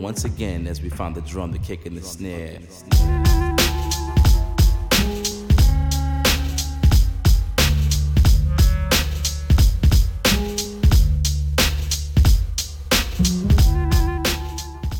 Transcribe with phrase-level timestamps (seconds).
[0.00, 2.60] once again as we find the drum, the kick, and the snare.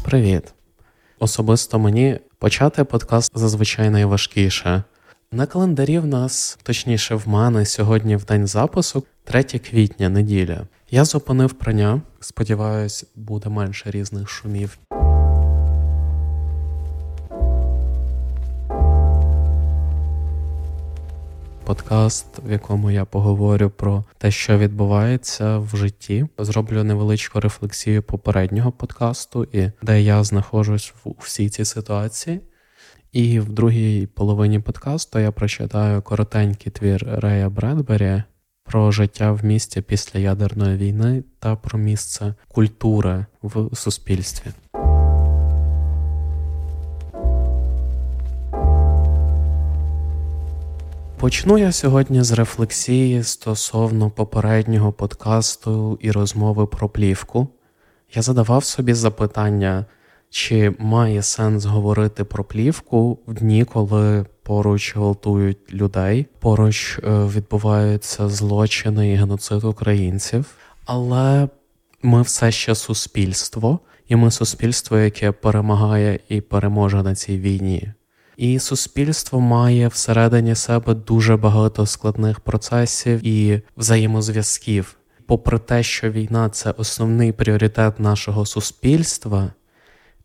[0.02, 0.54] Привіт!
[1.18, 4.82] Особисто мені почати подкаст зазвичай найважкіше.
[5.32, 10.66] На календарі в нас, точніше, в мене сьогодні в день запису, 3 квітня, неділя.
[10.90, 12.00] Я зупинив прання.
[12.20, 14.78] Сподіваюсь, буде менше різних шумів.
[21.68, 26.26] Подкаст, в якому я поговорю про те, що відбувається в житті.
[26.38, 32.40] Зроблю невеличку рефлексію попереднього подкасту, і де я знаходжусь в всій цій ситуації.
[33.12, 38.22] І в другій половині подкасту я прочитаю коротенький твір Рея Бредбері
[38.64, 44.50] про життя в місті після ядерної війни та про місце культури в суспільстві.
[51.20, 57.48] Почну я сьогодні з рефлексії стосовно попереднього подкасту і розмови про плівку.
[58.14, 59.84] Я задавав собі запитання,
[60.30, 68.28] чи має сенс говорити про плівку в дні, коли поруч гвалтують людей, поруч е, відбуваються
[68.28, 70.46] злочини і геноцид українців,
[70.84, 71.48] але
[72.02, 73.78] ми все ще суспільство,
[74.08, 77.92] і ми суспільство, яке перемагає і переможе на цій війні.
[78.38, 84.96] І суспільство має всередині себе дуже багато складних процесів і взаємозв'язків.
[85.26, 89.52] Попри те, що війна це основний пріоритет нашого суспільства,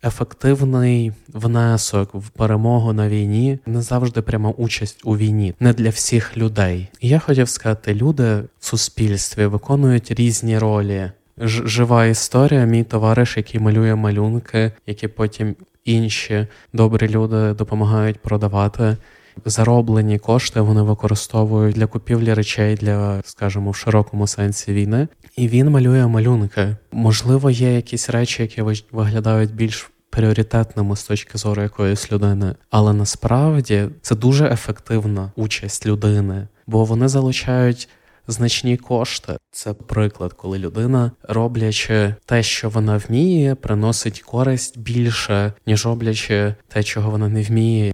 [0.03, 6.37] ефективний внесок в перемогу на війні не завжди пряма участь у війні, не для всіх
[6.37, 6.87] людей.
[6.99, 11.11] І я хотів сказати, люди в суспільстві виконують різні ролі.
[11.37, 15.55] Жива історія, мій товариш, який малює малюнки, які потім
[15.85, 18.97] інші добрі люди допомагають продавати.
[19.45, 25.07] Зароблені кошти вони використовують для купівлі речей для, скажімо, в широкому сенсі війни.
[25.37, 26.75] І він малює малюнки.
[26.91, 28.61] Можливо, є якісь речі, які
[28.91, 36.47] виглядають більш пріоритетними з точки зору якоїсь людини, але насправді це дуже ефективна участь людини,
[36.67, 37.89] бо вони залучають.
[38.27, 45.85] Значні кошти це приклад, коли людина, роблячи те, що вона вміє, приносить користь більше, ніж
[45.85, 47.93] роблячи те, чого вона не вміє.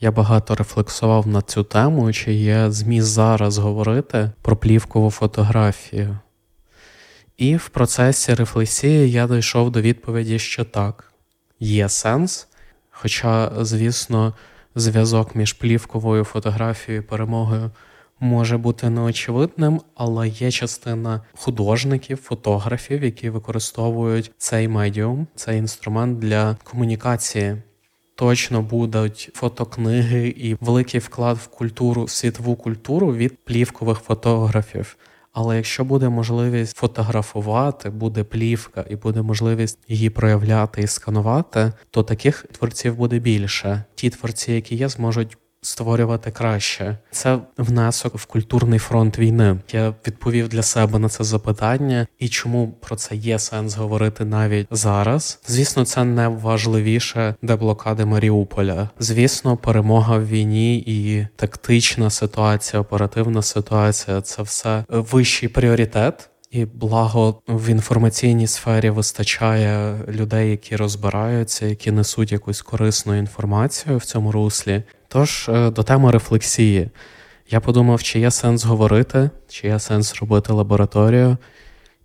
[0.00, 6.18] Я багато рефлексував на цю тему, чи є зміст зараз говорити про плівкову фотографію.
[7.36, 11.12] І в процесі рефлексії я дійшов до відповіді, що так,
[11.60, 12.48] є сенс.
[12.90, 14.34] Хоча, звісно,
[14.74, 17.70] зв'язок між плівковою фотографією і перемогою
[18.20, 26.56] може бути неочевидним, але є частина художників, фотографів, які використовують цей медіум, цей інструмент для
[26.64, 27.56] комунікації.
[28.16, 34.96] Точно будуть фотокниги і великий вклад в культуру, в світову культуру від плівкових фотографів.
[35.32, 42.02] Але якщо буде можливість фотографувати, буде плівка і буде можливість її проявляти і сканувати, то
[42.02, 43.84] таких творців буде більше.
[43.94, 46.98] Ті творці, які є, зможуть створювати краще.
[47.10, 49.56] Це внесок в культурний фронт війни.
[49.72, 54.66] Я відповів для себе на це запитання, і чому про це є сенс говорити навіть
[54.70, 55.40] зараз.
[55.46, 58.88] Звісно, це не важливіше деблокади Маріуполя.
[58.98, 66.30] Звісно, перемога в війні і тактична ситуація, оперативна ситуація це все вищий пріоритет.
[66.54, 74.04] І благо в інформаційній сфері вистачає людей, які розбираються, які несуть якусь корисну інформацію в
[74.04, 74.82] цьому руслі.
[75.08, 76.90] Тож е, до теми рефлексії.
[77.50, 81.36] Я подумав, чи є сенс говорити, чи є сенс робити лабораторію,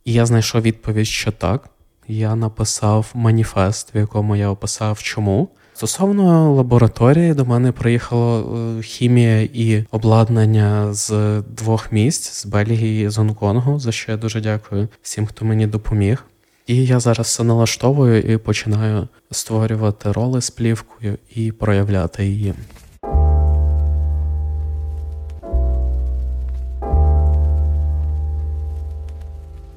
[0.05, 1.69] і я знайшов відповідь, що так.
[2.07, 5.49] Я написав маніфест, в якому я описав, чому.
[5.79, 13.09] Стосовно лабораторії, до мене приїхала е, хімія і обладнання з двох місць з Бельгії і
[13.09, 16.23] з Гонконгу, за що я дуже дякую всім, хто мені допоміг.
[16.67, 22.53] І я зараз все налаштовую і починаю створювати роли з плівкою і проявляти її.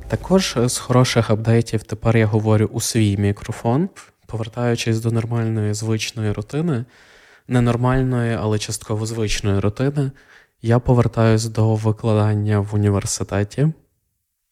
[0.09, 3.89] Також з хороших апдейтів тепер я говорю у свій мікрофон,
[4.33, 6.85] повертаючись до нормальної звичної рутини,
[7.49, 10.11] ненормальної, але частково звичної рутини,
[10.63, 13.69] я повертаюсь до викладання в університеті,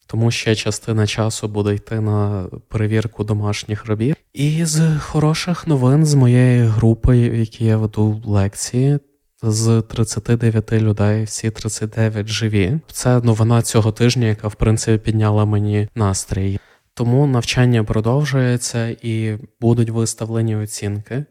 [0.07, 4.15] тому ще частина часу буде йти на перевірку домашніх робіт.
[4.33, 8.99] І з хороших новин з моєї групи, в якій я веду лекції,
[9.43, 12.79] з 39 людей, всі 39 живі.
[12.91, 16.59] Це новина цього тижня, яка в принципі підняла мені настрій.
[16.93, 21.25] Тому навчання продовжується і будуть виставлені оцінки.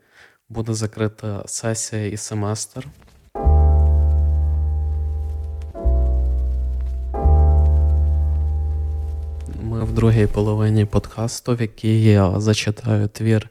[0.48, 2.86] Буде закрита сесія і семестр.
[9.62, 13.48] Ми в другій половині подкасту, в якій я зачитаю твір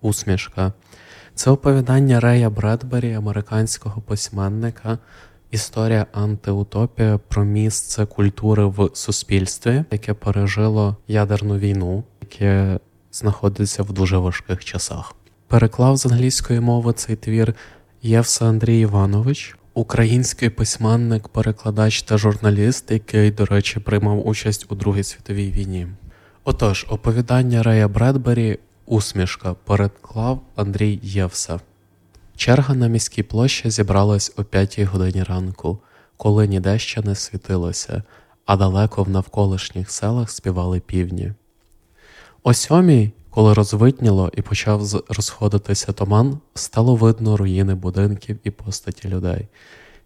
[0.00, 0.72] Усмішка.
[1.34, 4.98] Це оповідання Рея Бредбері, американського письменника,
[5.52, 12.78] історія антиутопія про місце культури в суспільстві, яке пережило ядерну війну, яке
[13.12, 15.14] знаходиться в дуже важких часах.
[15.46, 17.54] Переклав з англійської мови цей твір
[18.02, 25.02] Євса Андрій Іванович, український письменник, перекладач та журналіст, який, до речі, приймав участь у Другій
[25.02, 25.88] світовій війні.
[26.44, 31.60] Отож, оповідання Рея Бредбері Усмішка переклав Андрій Євса.
[32.36, 35.78] Черга на міській площі зібралась о п'ятій годині ранку,
[36.16, 38.02] коли ніде ще не світилося,
[38.46, 41.32] а далеко в навколишніх селах співали півні.
[42.42, 49.48] О сьомій, коли розвитніло і почав розходитися туман, стало видно руїни будинків і постаті людей,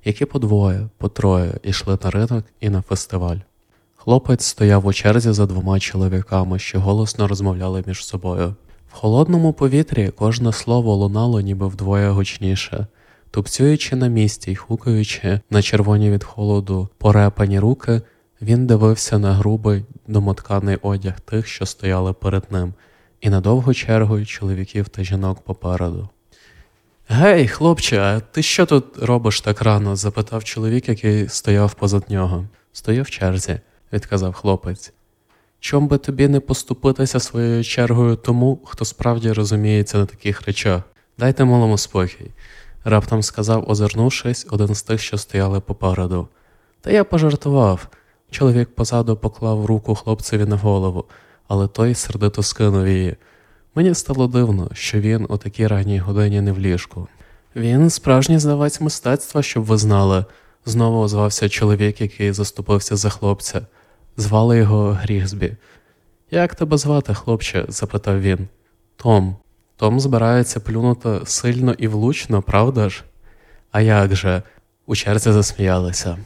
[0.05, 3.37] які по двоє, по троє йшли на ринок і на фестиваль.
[3.97, 8.55] Хлопець стояв у черзі за двома чоловіками, що голосно розмовляли між собою.
[8.97, 12.87] В холодному повітрі кожне слово лунало ніби вдвоє гучніше,
[13.31, 18.03] тупцюючи на місці й хукаючи на червоні від холоду порепані руки,
[18.43, 22.75] він дивився на грубий домотканий одяг тих, що стояли перед ним,
[23.21, 26.09] і на довгу чергу чоловіків та жінок попереду.
[27.09, 29.97] Гей, хлопче, а ти що тут робиш так рано?
[29.97, 32.45] запитав чоловік, який стояв позад нього.
[32.73, 33.61] Стою в черзі,
[33.93, 34.93] відказав хлопець.
[35.67, 40.83] Чом би тобі не поступитися своєю чергою тому, хто справді розуміється на таких речах?
[41.19, 42.31] Дайте малому спокій,
[42.85, 46.29] раптом сказав, озирнувшись, один з тих, що стояли попереду.
[46.81, 47.89] Та я пожартував.
[48.31, 51.05] Чоловік позаду поклав руку хлопцеві на голову,
[51.49, 53.17] але той сердито скинув її.
[53.75, 57.09] Мені стало дивно, що він у такій ранній годині не в ліжку.
[57.57, 60.25] Він справжній знавець мистецтва, щоб ви знали,
[60.65, 63.67] знову озвався чоловік, який заступився за хлопця.
[64.17, 65.53] Звали його Грігсбі.
[66.31, 67.65] Як тебе звати, хлопче?
[67.69, 68.49] запитав він.
[68.97, 69.37] Том.
[69.77, 73.05] Том збирається плюнути сильно і влучно, правда ж?
[73.71, 74.43] А як же?
[74.87, 76.19] У черзі засміялися.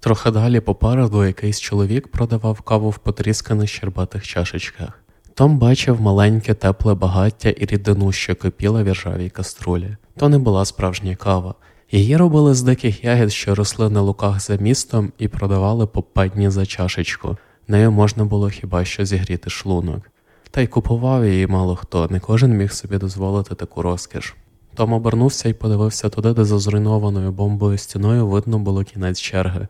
[0.00, 5.02] Трохи далі попереду якийсь чоловік продавав каву в потрісканих щербатих чашечках.
[5.34, 9.96] Том бачив маленьке тепле багаття і рідину, що кипіла в іржавій каструлі.
[10.16, 11.54] То не була справжня кава.
[11.94, 16.50] Її робили з диких ягід, що росли на луках за містом, і продавали по падні
[16.50, 17.36] за чашечку.
[17.68, 20.02] Нею можна було хіба що зігріти шлунок.
[20.50, 24.34] Та й купував її мало хто, не кожен міг собі дозволити таку розкіш.
[24.74, 29.68] Том обернувся і подивився туди, де за зруйнованою бомбою стіною видно було кінець черги.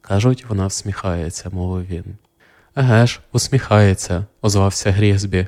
[0.00, 2.04] Кажуть, вона всміхається, мовив він.
[2.76, 5.46] Еге ж, усміхається, озвався Грізбі.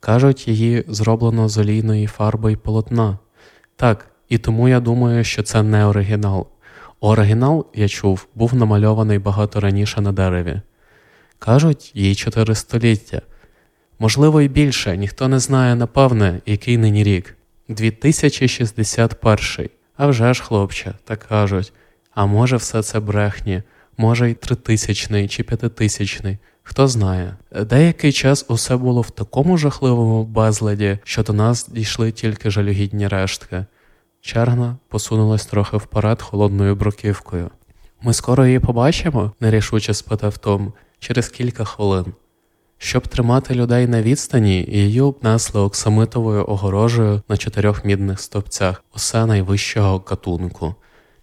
[0.00, 3.18] Кажуть, її зроблено з олійної фарби й полотна.
[3.76, 6.46] Так, і тому я думаю, що це не оригінал.
[7.00, 10.60] Оригінал, я чув, був намальований багато раніше на дереві.
[11.38, 13.22] Кажуть, їй чотири століття.
[13.98, 17.36] Можливо, і більше, ніхто не знає, напевне, який нині рік.
[17.68, 19.68] 2061.
[19.96, 21.72] А вже ж, хлопче, так кажуть.
[22.14, 23.62] А може, все це брехні,
[23.96, 26.38] може, й тритисячний чи п'ятитисячний.
[26.62, 32.50] Хто знає, деякий час усе було в такому жахливому безладі, що до нас дійшли тільки
[32.50, 33.64] жалюгідні рештки.
[34.20, 37.50] Черна посунулась трохи вперед холодною бруківкою.
[38.02, 39.32] Ми скоро її побачимо?
[39.40, 42.04] нерішуче спитав Том, через кілька хвилин.
[42.78, 50.00] Щоб тримати людей на відстані, її обнесли оксамитовою огорожею на чотирьох мідних стовпцях, усе найвищого
[50.00, 50.74] катунку.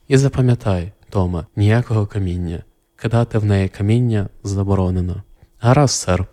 [0.07, 2.63] І запам'ятай, Томе, ніякого каміння.
[2.95, 5.23] Кидати в неї каміння заборонено.
[5.59, 6.27] Гаразд, сер.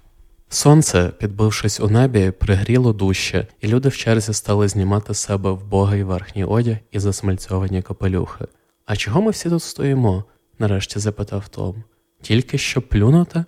[0.54, 6.02] Сонце, підбившись у небі, пригріло дужче, і люди в черзі стали знімати з себе вбогий
[6.02, 8.44] верхній одяг і засмальцьовані капелюхи.
[8.86, 10.24] А чого ми всі тут стоїмо?
[10.58, 11.84] нарешті запитав Том.
[12.22, 13.44] Тільки щоб плюнути?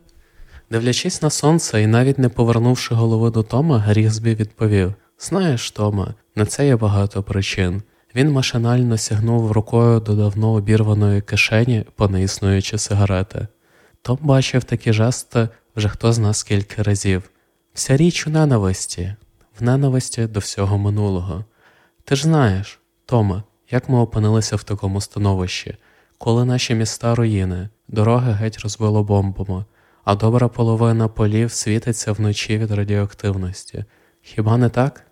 [0.71, 6.47] Дивлячись на сонце і навіть не повернувши голови до Тома, Грізбі відповів Знаєш, Тома, на
[6.47, 7.83] це є багато причин.
[8.15, 13.49] Він машинально сягнув рукою до давно обірваної кишені, понеіснуючи сигарети.
[14.07, 17.31] Том бачив такі жести вже хто з нас кілька разів.
[17.75, 19.15] Вся річ у ненависті,
[19.61, 21.45] в ненависті до всього минулого.
[22.05, 25.77] Ти ж знаєш, Тома, як ми опинилися в такому становищі,
[26.19, 29.65] коли наші міста руїни, дороги геть розбило бомбами,
[30.05, 33.85] а добра половина полів світиться вночі від радіоактивності.
[34.23, 35.07] Хіба не так?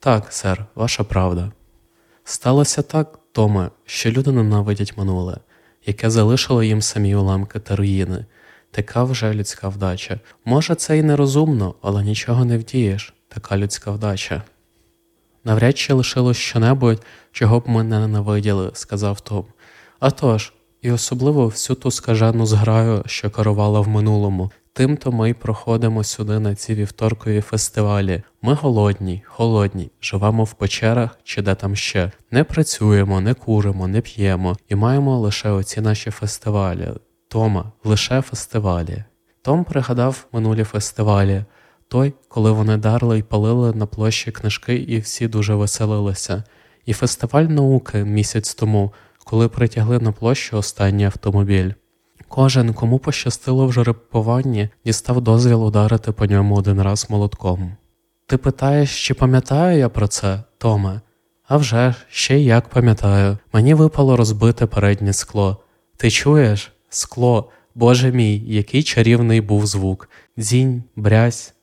[0.00, 1.52] Так, сер, ваша правда.
[2.24, 5.36] Сталося так, Томе, що люди ненавидять минуле,
[5.86, 8.24] яке залишило їм самі уламки та руїни.
[8.70, 10.20] Така вже людська вдача.
[10.44, 14.42] Може, це й нерозумно, але нічого не вдієш, така людська вдача.
[15.44, 19.44] Навряд чи лишилось щонебудь, чого б ми не ненавиділи, сказав Том.
[20.00, 24.50] «А тож, і особливо всю ту скажену зграю, що керувала в минулому.
[24.76, 28.22] Тим-то ми й проходимо сюди на ці вівторкові фестивалі.
[28.42, 32.10] Ми голодні, холодні, живемо в печерах чи де там ще.
[32.30, 36.88] Не працюємо, не куримо, не п'ємо і маємо лише оці наші фестивалі.
[37.28, 39.04] Тома, лише фестивалі.
[39.42, 41.44] Том пригадав минулі фестивалі.
[41.88, 46.44] Той, коли вони дарли й палили на площі книжки, і всі дуже веселилися,
[46.86, 48.92] і фестиваль науки місяць тому,
[49.24, 51.70] коли притягли на площу останній автомобіль.
[52.34, 57.76] Кожен, кому пощастило в жеребкуванні, дістав дозвіл ударити по ньому один раз молотком.
[58.26, 61.00] Ти питаєш, чи пам'ятаю я про це, Томе?
[61.48, 65.64] «А вже ж, ще як пам'ятаю, мені випало розбите переднє скло.
[65.96, 66.72] Ти чуєш?
[66.88, 71.54] Скло, Боже мій, який чарівний був звук, дзінь, брязь.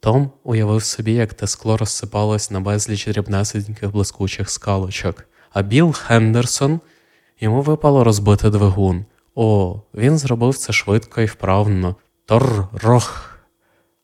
[0.00, 6.80] Том уявив собі, як те скло розсипалось на безліч дрібнесеньких блискучих скалочок, а Біл Хендерсон
[7.40, 9.04] йому випало розбити двигун.
[9.34, 11.96] О, він зробив це швидко і вправно.
[12.26, 13.30] Тор-рох.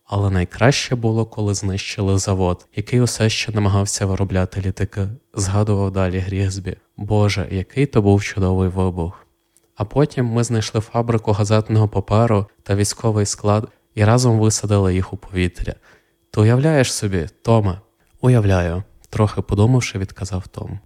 [0.05, 6.77] Але найкраще було, коли знищили завод, який усе ще намагався виробляти літаки, згадував далі Грізбі.
[6.97, 9.27] Боже, який то був чудовий вибух.
[9.77, 15.17] А потім ми знайшли фабрику газетного паперу та військовий склад і разом висадили їх у
[15.17, 15.75] повітря.
[16.31, 17.81] Ти уявляєш собі, Томе?
[18.21, 20.81] Уявляю, трохи подумавши, відказав Том.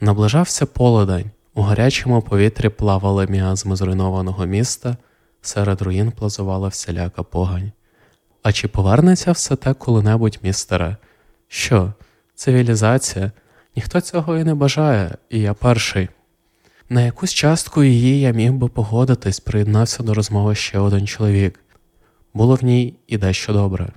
[0.00, 1.30] Наближався полудень.
[1.54, 4.96] У гарячому повітрі плавали міазми зруйнованого міста,
[5.42, 7.72] серед руїн плазувала всіляка погань.
[8.42, 10.96] А чи повернеться все те коли-небудь, містере?
[11.48, 11.92] Що,
[12.34, 13.32] цивілізація?
[13.76, 16.08] Ніхто цього і не бажає, і я перший.
[16.88, 21.60] На якусь частку її я міг би погодитись, приєднався до розмови ще один чоловік.
[22.34, 23.88] Було в ній і дещо добре.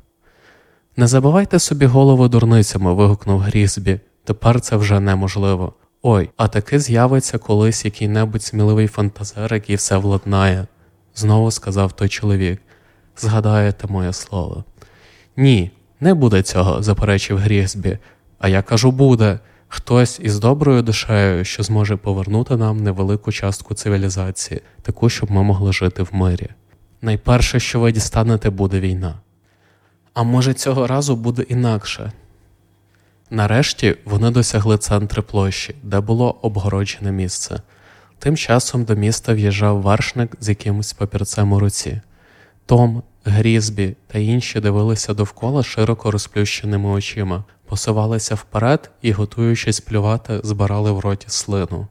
[0.98, 4.00] Не забивайте собі голову дурницями, вигукнув Грізбі.
[4.24, 5.74] Тепер це вже неможливо.
[6.08, 10.68] Ой, а таки з'явиться колись який-небудь сміливий фантазер, який все владнає,
[11.16, 12.62] знову сказав той чоловік.
[13.18, 14.64] Згадаєте моє слово.
[15.38, 17.98] Ні, не буде цього, заперечив Грізбі.
[18.40, 24.62] А я кажу, буде хтось із доброю душею, що зможе повернути нам невелику частку цивілізації,
[24.82, 26.50] таку, щоб ми могли жити в мирі.
[27.02, 29.20] Найперше, що ви дістанете, буде війна.
[30.14, 32.12] А може, цього разу буде інакше.
[33.30, 37.62] Нарешті вони досягли центри площі, де було обгороджене місце.
[38.20, 42.02] Тим часом до міста в'їжджав вершник з якимось папірцем у руці.
[42.66, 50.92] Том, Грізбі та інші дивилися довкола широко розплющеними очима, посувалися вперед і, готуючись плювати, збирали
[50.92, 51.88] в роті слину.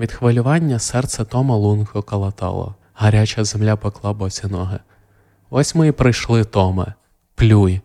[0.00, 4.78] Від хвилювання серце Тома лунко калатало, гаряча земля пекла босі ноги.
[5.50, 6.94] Ось ми і прийшли, Томе,
[7.34, 7.80] плюй.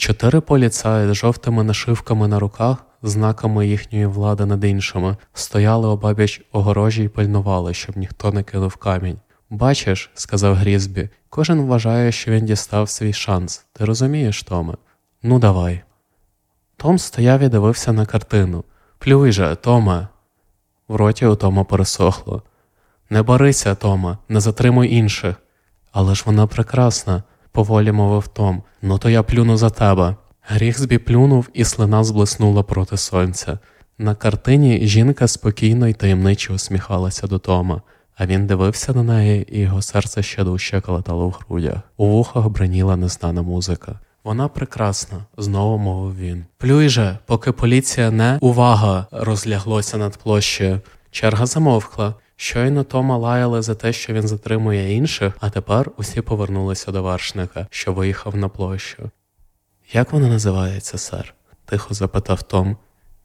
[0.00, 7.02] Чотири поліцаї з жовтими нашивками на руках, знаками їхньої влади над іншими, стояли обабіч огорожі
[7.02, 9.18] й пильнували, щоб ніхто не кинув камінь.
[9.50, 13.66] Бачиш, сказав Грізбі, кожен вважає, що він дістав свій шанс.
[13.72, 14.74] Ти розумієш, Томе?
[15.22, 15.82] Ну, давай.
[16.76, 18.64] Том стояв і дивився на картину.
[18.98, 20.08] Плюй же, Томе.
[20.88, 22.42] В роті у Тома пересохло.
[23.10, 25.36] Не борися, Тома, не затримуй інших.
[25.92, 28.62] Але ж вона прекрасна поволі мовив Том.
[28.82, 30.16] Ну то я плюну за тебе.
[30.42, 33.58] Гріхсбі плюнув, і слина зблиснула проти сонця.
[33.98, 37.82] На картині жінка спокійно й таємничо усміхалася до Тома,
[38.16, 41.80] а він дивився на неї, і його серце ще дужче калатало в грудях.
[41.96, 43.98] У вухах бреніла незнана музика.
[44.24, 46.44] Вона прекрасна, знову мовив він.
[46.58, 50.80] Плюй же, поки поліція не увага розляглося над площею.
[51.10, 52.14] Черга замовкла.
[52.42, 57.66] Щойно Тома лаяли за те, що він затримує інших, а тепер усі повернулися до вершника,
[57.70, 59.10] що виїхав на площу.
[59.92, 61.34] Як вона називається, сер?
[61.64, 62.76] тихо запитав Том.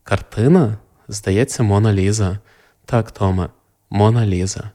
[0.03, 0.77] Картина?
[1.07, 2.39] Здається, Мона Ліза.
[2.86, 3.50] Так, Томе,
[3.89, 4.72] Мона Ліза.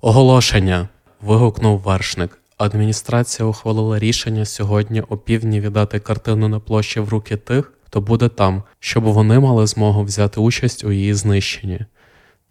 [0.00, 0.88] Оголошення.
[1.20, 2.38] вигукнув вершник.
[2.58, 8.62] Адміністрація ухвалила рішення сьогодні опівдні віддати картину на площі в руки тих, хто буде там,
[8.80, 11.80] щоб вони мали змогу взяти участь у її знищенні.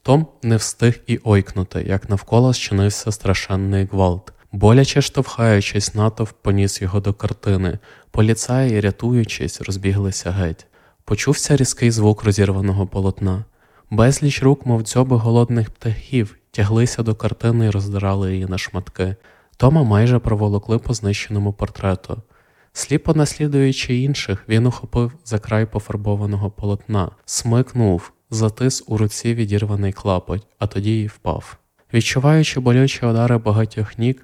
[0.04, 4.34] Том не встиг і ойкнути, як навколо зчинився страшенний гвалт.
[4.52, 7.80] Боляче штовхаючись, натовп поніс його до картини.
[8.12, 10.68] Поліцаї, рятуючись, розбіглися геть.
[11.06, 13.46] Почувся різкий звук розірваного полотна.
[13.90, 19.16] Безліч рук, мов дзьоби голодних птахів, тяглися до картини і роздирали її на шматки.
[19.58, 22.22] Тома майже проволокли по знищеному портрету.
[22.74, 30.48] Сліпо наслідуючи інших, він ухопив за край пофарбованого полотна, смикнув, затис у руці відірваний клапоть,
[30.60, 31.58] а тоді й впав.
[31.94, 34.16] Відчуваючи болючі удари багатьох ніг,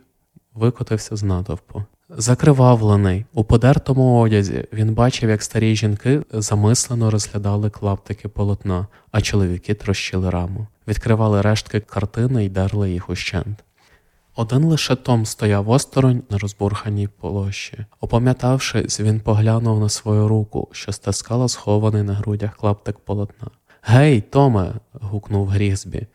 [0.54, 1.84] викотився з натовпу.
[2.10, 9.74] Закривавлений, у подертому одязі, він бачив, як старі жінки замислено розглядали клаптики полотна, а чоловіки
[9.74, 13.64] трощили раму, відкривали рештки картини і дерли їх ущент.
[14.36, 17.86] Один лише Том стояв осторонь на розбурханій полощі.
[18.00, 23.48] Опам'ятавшись, він поглянув на свою руку, що стискала схований на грудях клаптик полотна.
[23.88, 24.74] Гей, Томе.
[24.94, 26.08] гукнув Грізбі.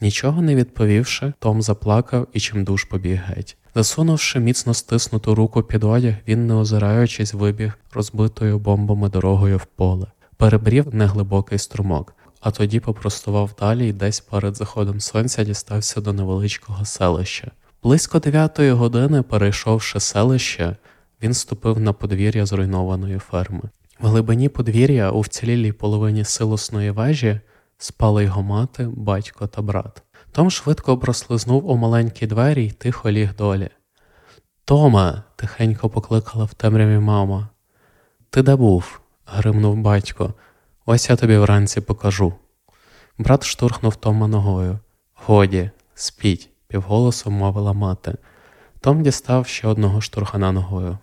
[0.00, 3.56] Нічого не відповівши, Том заплакав і чимдуж побіг геть.
[3.74, 10.06] Засунувши міцно стиснуту руку під одяг, він, не озираючись, вибіг розбитою бомбами дорогою в поле,
[10.36, 16.84] перебрів неглибокий струмок, а тоді попростував далі і десь перед заходом сонця дістався до невеличкого
[16.84, 17.50] селища.
[17.82, 20.76] Близько дев'ятої години, перейшовши селище,
[21.22, 23.62] він ступив на подвір'я зруйнованої ферми.
[24.02, 27.40] В глибині подвір'я, у вцілілій половині силосної вежі,
[27.78, 30.02] спали його мати, батько та брат.
[30.32, 33.68] Том швидко прослизнув у маленькі двері й тихо ліг долі.
[34.64, 37.48] Тома, тихенько покликала в темряві мама.
[38.30, 39.00] Ти де був?
[39.26, 40.34] гримнув батько.
[40.86, 42.34] Ось я тобі вранці покажу.
[43.18, 44.78] Брат штурхнув Тома ногою.
[45.14, 48.14] Годі, спіть, півголосом мовила мати.
[48.80, 50.98] Том дістав ще одного штурхана ногою.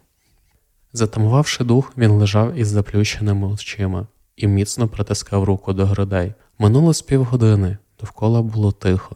[0.94, 6.34] Затамувавши дух, він лежав із заплющеними очима і міцно притискав руку до грудей.
[6.60, 9.16] Минуло з півгодини, довкола було тихо.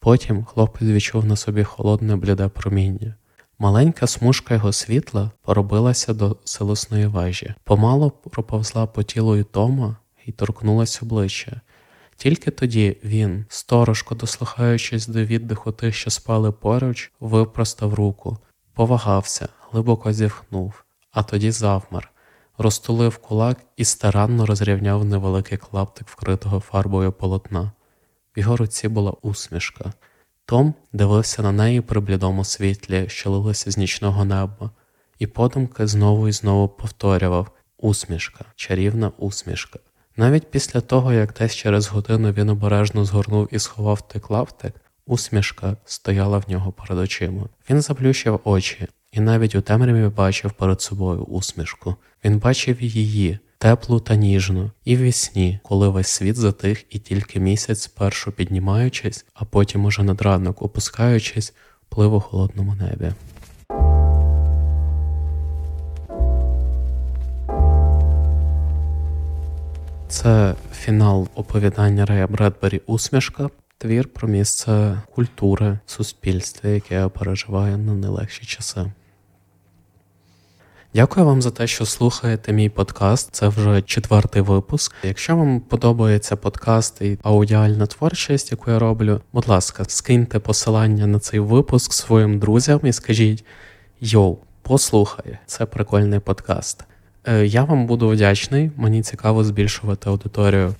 [0.00, 3.14] Потім хлопець відчув на собі холодне бліде проміння.
[3.58, 10.32] Маленька смужка його світла поробилася до силосної вежі, помало проповзла по тілу і Тома і
[10.32, 11.60] торкнулася обличчя.
[12.16, 18.38] Тільки тоді він, сторожко дослухаючись до віддиху тих, що спали поруч, випростав руку,
[18.74, 20.84] повагався, глибоко зітхнув,
[21.18, 22.10] а тоді завмер,
[22.58, 27.72] розтулив кулак і старанно розрівняв невеликий клаптик вкритого фарбою полотна.
[28.36, 29.92] В його руці була усмішка.
[30.44, 34.70] Том дивився на неї при блідому світлі, що лилося з нічного неба,
[35.18, 39.78] і подумки знову і знову повторював усмішка, чарівна усмішка.
[40.16, 44.74] Навіть після того, як десь через годину він обережно згорнув і сховав той клаптик,
[45.06, 47.48] усмішка стояла в нього перед очима.
[47.70, 51.96] Він заплющив очі і навіть у темряві бачив перед собою усмішку.
[52.24, 57.40] Він бачив її, теплу та ніжну, і в вісні, коли весь світ затих, і тільки
[57.40, 61.54] місяць, спершу піднімаючись, а потім уже над ранок опускаючись,
[61.88, 63.12] плив у холодному небі.
[70.08, 77.94] Це фінал оповідання Рея Бредбері Усмішка, твір про місце культури в суспільстві, яке переживає на
[77.94, 78.92] найлегші часи.
[80.94, 83.28] Дякую вам за те, що слухаєте мій подкаст.
[83.32, 84.94] Це вже четвертий випуск.
[85.02, 91.18] Якщо вам подобається подкаст і аудіальна творчість, яку я роблю, будь ласка, скиньте посилання на
[91.18, 93.44] цей випуск своїм друзям і скажіть:
[94.00, 96.84] Йоу, послухай, це прикольний подкаст.
[97.24, 100.74] Е, я вам буду вдячний, мені цікаво збільшувати аудиторію.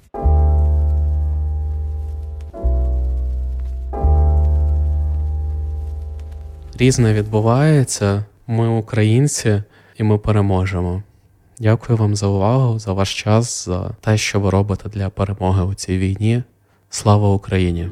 [6.80, 8.24] Різне відбувається.
[8.46, 9.62] Ми українці
[9.98, 11.02] і ми переможемо.
[11.60, 15.74] Дякую вам за увагу, за ваш час, за те, що ви робите для перемоги у
[15.74, 16.42] цій війні.
[16.90, 17.88] Слава Україні!